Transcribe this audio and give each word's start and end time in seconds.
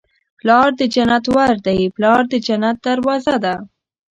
پلار 0.39 0.69
د 0.79 0.81
جنت 0.93 1.25
ور 1.35 1.53
دی. 1.65 1.81
پلار 1.95 2.21
د 2.31 2.33
جنت 2.47 2.77
دروازه 2.87 3.35
ده 3.43 3.55